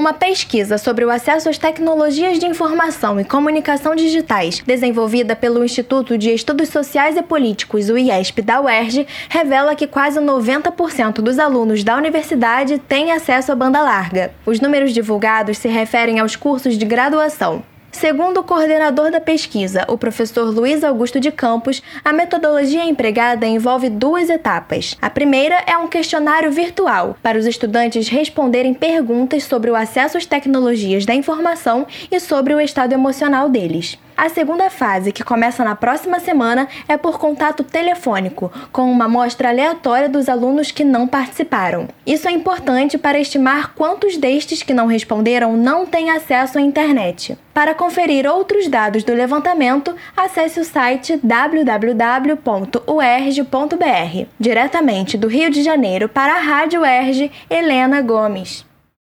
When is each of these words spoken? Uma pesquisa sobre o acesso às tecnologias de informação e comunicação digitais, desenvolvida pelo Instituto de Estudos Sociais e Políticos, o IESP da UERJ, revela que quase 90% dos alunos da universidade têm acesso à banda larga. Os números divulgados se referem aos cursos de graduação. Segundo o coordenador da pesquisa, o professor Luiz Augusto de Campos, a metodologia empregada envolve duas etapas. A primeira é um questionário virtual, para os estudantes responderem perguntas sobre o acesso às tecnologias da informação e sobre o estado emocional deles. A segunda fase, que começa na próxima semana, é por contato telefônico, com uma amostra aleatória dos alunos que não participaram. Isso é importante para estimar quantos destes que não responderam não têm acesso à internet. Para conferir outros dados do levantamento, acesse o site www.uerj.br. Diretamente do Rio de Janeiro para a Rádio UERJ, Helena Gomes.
Uma 0.00 0.14
pesquisa 0.14 0.78
sobre 0.78 1.04
o 1.04 1.10
acesso 1.10 1.50
às 1.50 1.58
tecnologias 1.58 2.38
de 2.38 2.46
informação 2.46 3.20
e 3.20 3.24
comunicação 3.24 3.94
digitais, 3.94 4.62
desenvolvida 4.66 5.36
pelo 5.36 5.62
Instituto 5.62 6.16
de 6.16 6.32
Estudos 6.32 6.70
Sociais 6.70 7.18
e 7.18 7.22
Políticos, 7.22 7.90
o 7.90 7.98
IESP 7.98 8.40
da 8.40 8.62
UERJ, 8.62 9.06
revela 9.28 9.74
que 9.74 9.86
quase 9.86 10.18
90% 10.18 11.16
dos 11.16 11.38
alunos 11.38 11.84
da 11.84 11.98
universidade 11.98 12.78
têm 12.78 13.12
acesso 13.12 13.52
à 13.52 13.54
banda 13.54 13.82
larga. 13.82 14.32
Os 14.46 14.58
números 14.58 14.94
divulgados 14.94 15.58
se 15.58 15.68
referem 15.68 16.18
aos 16.18 16.34
cursos 16.34 16.78
de 16.78 16.86
graduação. 16.86 17.62
Segundo 17.92 18.40
o 18.40 18.44
coordenador 18.44 19.10
da 19.10 19.20
pesquisa, 19.20 19.84
o 19.88 19.98
professor 19.98 20.44
Luiz 20.44 20.84
Augusto 20.84 21.18
de 21.18 21.30
Campos, 21.32 21.82
a 22.04 22.12
metodologia 22.12 22.84
empregada 22.84 23.46
envolve 23.46 23.90
duas 23.90 24.30
etapas. 24.30 24.96
A 25.02 25.10
primeira 25.10 25.56
é 25.66 25.76
um 25.76 25.88
questionário 25.88 26.50
virtual, 26.52 27.16
para 27.22 27.38
os 27.38 27.46
estudantes 27.46 28.08
responderem 28.08 28.72
perguntas 28.72 29.44
sobre 29.44 29.70
o 29.70 29.76
acesso 29.76 30.16
às 30.16 30.24
tecnologias 30.24 31.04
da 31.04 31.14
informação 31.14 31.86
e 32.10 32.20
sobre 32.20 32.54
o 32.54 32.60
estado 32.60 32.92
emocional 32.92 33.48
deles. 33.48 33.98
A 34.16 34.28
segunda 34.28 34.68
fase, 34.68 35.12
que 35.12 35.24
começa 35.24 35.64
na 35.64 35.74
próxima 35.74 36.20
semana, 36.20 36.68
é 36.86 36.98
por 36.98 37.18
contato 37.18 37.64
telefônico, 37.64 38.52
com 38.70 38.82
uma 38.90 39.06
amostra 39.06 39.48
aleatória 39.48 40.10
dos 40.10 40.28
alunos 40.28 40.70
que 40.70 40.84
não 40.84 41.08
participaram. 41.08 41.88
Isso 42.06 42.28
é 42.28 42.30
importante 42.30 42.98
para 42.98 43.18
estimar 43.18 43.72
quantos 43.74 44.18
destes 44.18 44.62
que 44.62 44.74
não 44.74 44.86
responderam 44.86 45.56
não 45.56 45.86
têm 45.86 46.10
acesso 46.10 46.58
à 46.58 46.60
internet. 46.60 47.38
Para 47.52 47.74
conferir 47.74 48.26
outros 48.26 48.68
dados 48.68 49.02
do 49.02 49.12
levantamento, 49.12 49.94
acesse 50.16 50.60
o 50.60 50.64
site 50.64 51.18
www.uerj.br. 51.22 52.36
Diretamente 54.38 55.18
do 55.18 55.26
Rio 55.28 55.50
de 55.50 55.62
Janeiro 55.62 56.08
para 56.08 56.34
a 56.34 56.40
Rádio 56.40 56.82
UERJ, 56.82 57.30
Helena 57.50 58.00
Gomes. 58.00 58.69